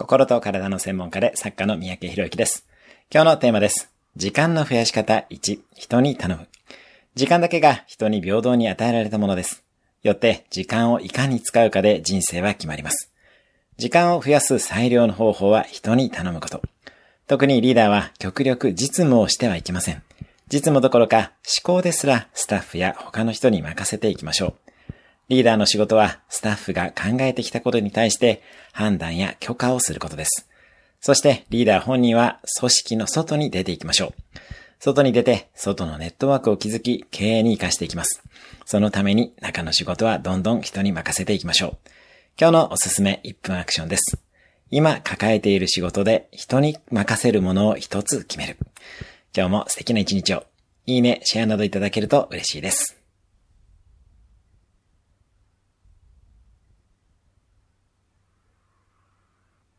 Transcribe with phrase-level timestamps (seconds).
[0.00, 2.66] 心と体の専門家で作家の三宅博之です。
[3.12, 3.90] 今日のテーマです。
[4.16, 6.48] 時間の増やし方1、人に頼む。
[7.14, 9.62] 時間だけが人に平等に与えられたものです。
[10.02, 13.12] よって時間をいかに使うかで人生は決まります。
[13.76, 16.62] 時間を増やす最良の方法は人に頼むこと。
[17.26, 20.02] 特にリーダーは極力実務をしてはいけません。
[20.50, 21.32] 実務どころか
[21.62, 24.69] 思考ですらスタッフや他の人に任せていきましょう。
[25.30, 28.42] リーダーの仕事はスタッフが考えてきたことに対して
[28.72, 30.48] 判断や許可をすることです。
[31.00, 34.12] そしてリーダー本人は組織の外に出ていきましょう。
[34.80, 38.22] 外に出て、外のネットワークを築き、経営に活かしていきます。
[38.64, 41.78] そのために中の仕事はどんどん人に任せていきましょう。
[42.40, 44.18] 今日のおすすめ1分アクションです。
[44.70, 48.56] 今抱えている仕事で人に任せるものを一つ決める。
[49.36, 50.44] 今日も素敵な一日を。
[50.86, 52.99] いいね、シェアなどいただけると嬉しいです。